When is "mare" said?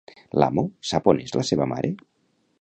1.75-1.93